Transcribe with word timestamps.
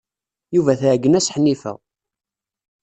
Yuba 0.55 0.73
tɛeggen-as 0.79 1.31
Ḥnifa. 1.35 1.73